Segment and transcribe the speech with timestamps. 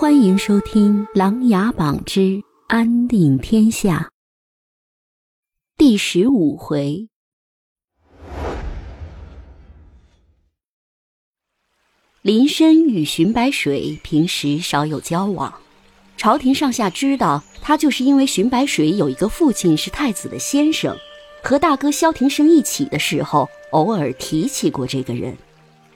[0.00, 4.10] 欢迎收听《琅琊榜之安定天下》
[5.76, 7.10] 第十五回。
[12.22, 15.52] 林深与荀白水平时少有交往，
[16.16, 20.96] 朝廷上下知道他，就是因为荀白水有一个父亲是太子的先生，
[21.44, 25.36] 和大哥萧庭生一起的时候，偶尔提起过这个人。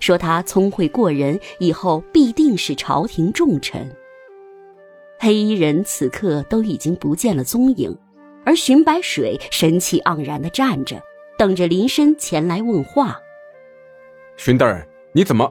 [0.01, 3.91] 说他聪慧过人，以后必定是朝廷重臣。
[5.19, 7.97] 黑衣人此刻都已经不见了踪影，
[8.45, 11.01] 而荀白水神气盎然地站着，
[11.39, 13.19] 等着林深前来问话。
[14.37, 15.51] 荀大人，你怎么？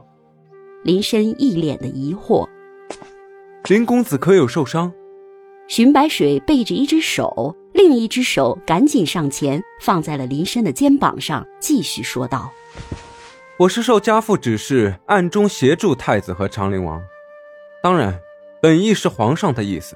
[0.84, 2.48] 林深一脸的疑惑。
[3.70, 4.92] 林公子可有受伤？
[5.68, 12.52] 荀白水背着一只手，另一只手赶紧上前放在了林深的肩膀上，继续说道。
[13.60, 17.00] 我是受家父指示，暗中协助太子和长陵王。
[17.84, 18.20] 当然，
[18.60, 19.96] 本意是皇上的意思，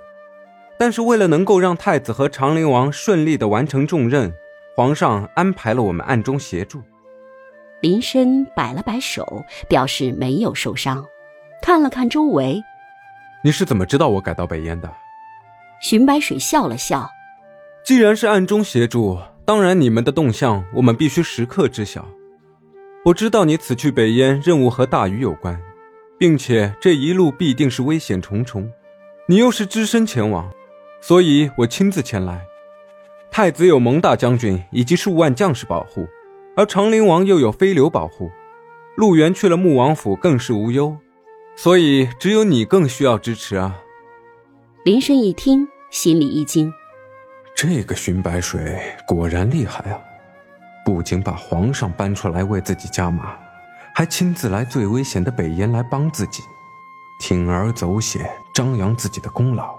[0.78, 4.32] 但是为了能够让太子和长陵王顺利的完成重任，
[4.76, 6.84] 皇上安排了我们暗中协助。
[7.82, 11.04] 林深摆了摆手，表示没有受伤，
[11.64, 12.62] 看了看周围。
[13.44, 14.92] 你是怎么知道我改到北燕的？
[15.82, 17.10] 荀白水笑了笑。
[17.84, 22.06] 既然是暗中协助，当然你们的动向我们必须时刻知晓。
[23.06, 25.58] 我知道你此去北燕任务和大禹有关，
[26.18, 28.70] 并且这一路必定是危险重重，
[29.28, 30.52] 你又是只身前往，
[31.00, 32.46] 所以我亲自前来。
[33.32, 36.08] 太子有蒙大将军以及数万将士保护，
[36.56, 38.30] 而长陵王又有飞流保护，
[38.96, 40.98] 陆源去了穆王府更是无忧，
[41.56, 43.80] 所以只有你更需要支持啊！
[44.84, 46.74] 林深一听，心里一惊，
[47.56, 50.02] 这个荀白水果然厉害啊！
[50.88, 53.38] 不仅把皇上搬出来为自己加码，
[53.94, 56.42] 还亲自来最危险的北燕来帮自己，
[57.20, 59.76] 铤而走险，张扬自己的功劳，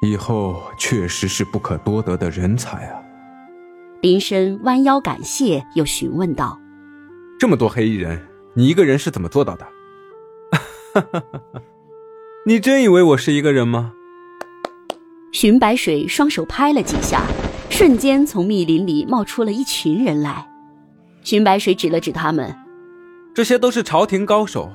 [0.00, 3.02] 以后确实是不可多得的人才啊！
[4.00, 6.56] 林深弯腰感谢，又询问道
[7.36, 9.66] ：“这么多黑衣人，你一个人是怎么做到的？”
[12.46, 13.94] 你真以为我是一个人吗？
[15.32, 17.24] 荀白水双手拍了几下。
[17.72, 20.46] 瞬间，从密林里冒出了一群人来。
[21.22, 22.54] 荀白水指了指他们
[23.34, 24.70] ：“这些都是朝廷高手，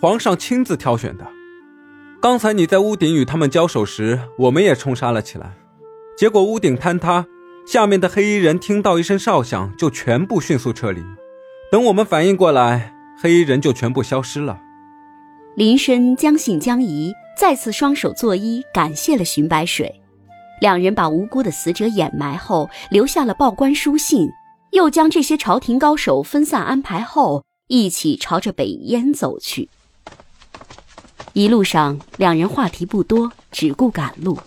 [0.00, 1.26] 皇上亲自挑选的。
[2.22, 5.52] 刚才你在屋顶与他们交手时，我们也冲杀了起来。
[6.16, 7.26] 结果屋顶坍塌，
[7.66, 11.02] 下面的黑衣人听到一声哨响，就全部迅速撤离。
[11.70, 14.58] 等我们反应过来，黑衣人就全部消失了。”
[15.54, 20.00] 林深将信将疑，再次双手作揖，感谢了荀白水。
[20.60, 24.28] 两人把无辜的死者掩埋后，留下了报官书信，
[24.72, 29.68] 又将这些朝廷高手分散安排后，一起朝着北燕走去。
[31.32, 34.38] 一路上，两人话题不多，只顾赶路。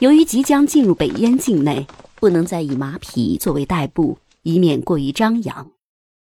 [0.00, 5.70] 由于即将进入北燕境内，不能再以马匹作为代步，以免过于张扬。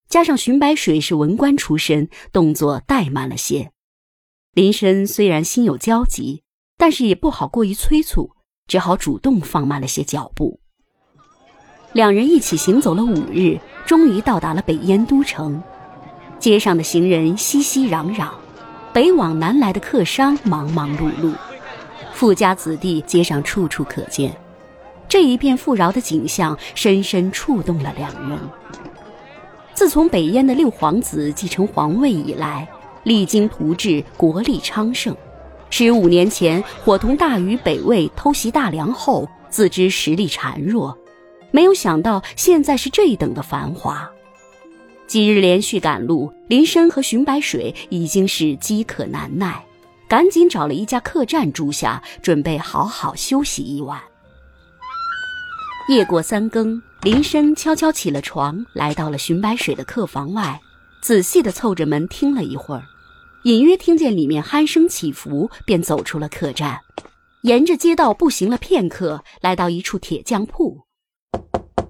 [0.09, 3.71] 加上荀白水是文官出身，动作怠慢了些。
[4.53, 6.43] 林深虽然心有焦急，
[6.77, 8.33] 但是也不好过于催促。
[8.71, 10.61] 只好主动放慢了些脚步。
[11.93, 15.61] 两人一起行走了五日，终于到达了北燕都城。
[16.39, 18.29] 街上的行人熙熙攘攘，
[18.93, 21.35] 北往南来的客商忙忙碌碌，
[22.13, 24.33] 富家子弟街上处处可见。
[25.09, 28.39] 这一片富饶的景象深深触动了两人。
[29.75, 32.69] 自从北燕的六皇子继承皇位以来，
[33.03, 35.13] 励精图治，国力昌盛。
[35.73, 40.99] 十五年前，伙同大禹北魏偷袭大梁后，自知实力孱弱，
[41.53, 44.11] 没有想到现在是这等的繁华。
[45.07, 49.65] 几日连续赶路，林深和荀白水已经是饥渴难耐，
[50.09, 54.01] 赶紧找了一家客栈住下，准备好好休息一晚。
[55.89, 60.61] 夜过三更，林深悄悄起了床，来到了荀白水的客房外，
[61.01, 62.83] 仔细地凑着门听了一会儿。
[63.45, 66.79] 隐约听见里面鼾声起伏，便走出了客栈，
[67.43, 70.83] 沿着街道步行了片刻，来到一处铁匠铺。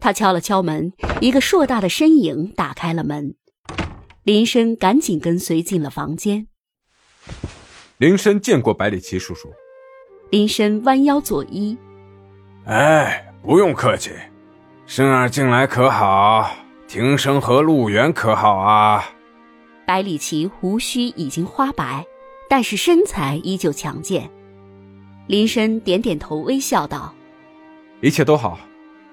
[0.00, 3.34] 他敲了敲门，一个硕大的身影打开了门。
[4.22, 6.46] 林深赶紧跟随进了房间。
[7.98, 9.50] 林深见过百里奇叔叔。
[10.30, 11.76] 林深弯腰作揖
[12.64, 14.12] ：“哎，不用客气，
[14.86, 16.48] 生儿进来可好？
[16.86, 19.04] 庭生和陆源可好啊？”
[19.90, 22.06] 百里奇胡须已经花白，
[22.48, 24.30] 但是身材依旧强健。
[25.26, 27.12] 林深点点头，微笑道
[28.00, 28.56] ：“一切都好。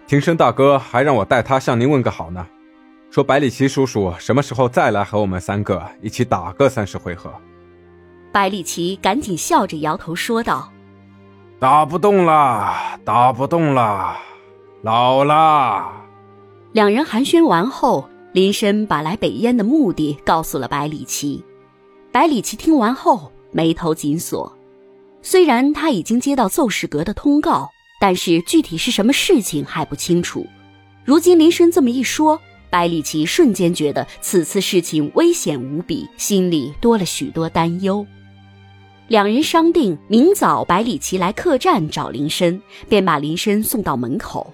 [0.06, 2.46] 庭生大哥还让我代他向您问个好呢，
[3.10, 7.34] 说百里奇叔叔什么时候再来和我们三个一起打个三十回合。”
[8.32, 10.72] 百里奇赶紧笑着摇头说道
[11.58, 14.16] ：“打不动了，打不动了，
[14.84, 15.92] 老了。”
[16.72, 21.44] 两人寒暄完后，林深把来北燕的目的告诉了百里奇。
[22.12, 24.56] 百里奇听完后，眉头紧锁。
[25.24, 27.68] 虽然他已经接到奏事阁的通告，
[28.00, 30.46] 但是具体是什么事情还不清楚。
[31.04, 32.40] 如今林深这么一说，
[32.70, 38.06] 百里奇瞬间觉得此次事情危险无比，心里多了许多担忧。
[39.08, 44.54] 两人商定明早百里奇来客栈找林深，便把林深送到门口。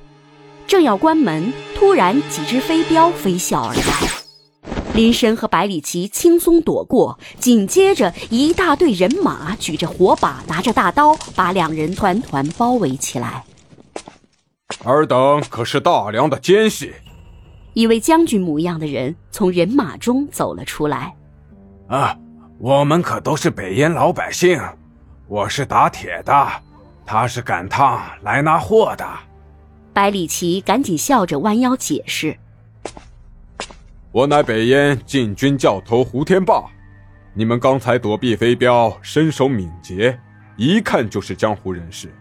[0.68, 7.20] 正要关门，突然几只飞镖飞啸而来，林深和百里奇轻松躲过。
[7.40, 13.44] 紧接着，一大队人马举着火把，拿着大刀，把两人团团包围起来。
[14.84, 16.94] 尔等可是大梁的奸细？
[17.74, 21.14] 一位将军模样的人从人马中走了出来。
[21.88, 22.18] 啊！
[22.60, 24.62] 我们可都是北燕老百姓，
[25.28, 26.48] 我是打铁的，
[27.06, 29.06] 他是赶趟来拿货的。
[29.94, 32.36] 百里奇赶紧笑着弯腰解释
[34.12, 36.64] ：“我乃北燕禁军教头胡天霸，
[37.36, 40.20] 你们刚才躲避飞镖，身手敏捷，
[40.58, 42.12] 一看就是江湖人士。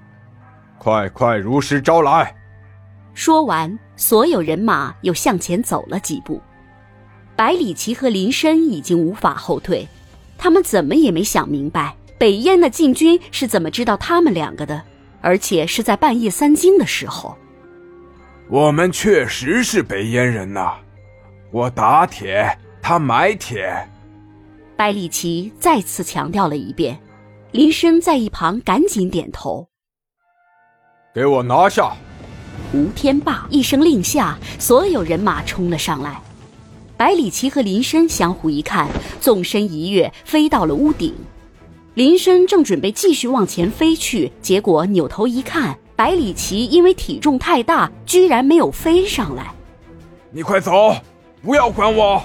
[0.77, 2.35] 快快如实招来！”
[3.15, 6.41] 说完，所有人马又向前走了几步。
[7.35, 9.89] 百里奇和林深已经无法后退。
[10.37, 14.83] 他们怎么也没想明白，北燕的禁军是怎么知道他们两个的，
[15.23, 17.35] 而且是在半夜三更的时候。
[18.53, 20.75] 我们确实是北燕人呐，
[21.51, 22.47] 我打铁，
[22.83, 23.89] 他买铁。
[24.77, 27.01] 百里奇再次强调了一遍，
[27.53, 29.67] 林深在一旁赶紧点头。
[31.15, 31.97] 给我拿下！
[32.75, 36.21] 吴天霸一声令下，所有人马冲了上来。
[36.95, 38.87] 百里奇和林深相互一看，
[39.19, 41.15] 纵身一跃，飞到了屋顶。
[41.95, 49.55] 林深正准备继续往前飞去，结果扭头一看，百里奇因为体重太大，居然没有飞上来。
[50.33, 50.97] 你快走，
[51.41, 52.21] 不要管我！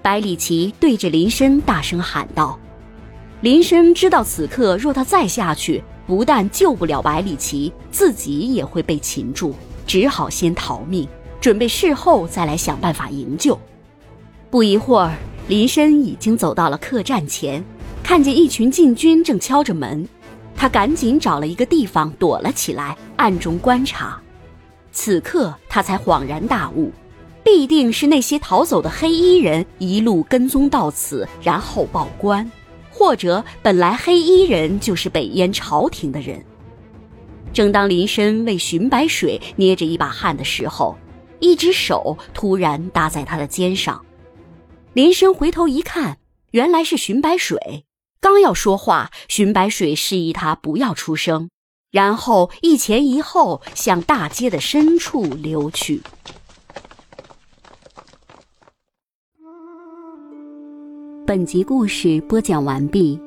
[0.00, 2.58] 百里奇对着林深大声喊道。
[3.42, 9.52] 林深知道此刻若他再下去，不但救不了百里奇，自己也会被擒住，
[9.86, 11.06] 只好先逃命，
[11.38, 13.60] 准备事后再来想办法营救。
[14.48, 15.14] 不一会儿，
[15.48, 17.62] 林深已经走到了客栈前，
[18.02, 20.08] 看见一群禁军正敲着门，
[20.56, 24.20] 他赶紧找了一个地方躲了起来，暗中观察。
[24.90, 26.90] 此刻他才恍然大悟，
[27.44, 32.50] 必定是那些逃走的黑衣人一路跟踪到此，然后报官，
[32.90, 36.42] 或者本来黑衣人就是北燕朝廷的人。
[37.52, 40.96] 正当林深为寻白水捏着一把汗的时候，
[41.38, 44.04] 一只手突然搭在他的肩上。
[44.92, 46.18] 林深回头一看，
[46.50, 47.85] 原来是寻白水。
[48.28, 51.48] 刚要说话，寻白水示意他不要出声，
[51.92, 56.02] 然后一前一后向大街的深处溜去。
[61.24, 63.20] 本集故事播讲完毕，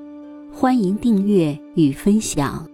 [0.53, 2.69] 欢迎订阅与分享。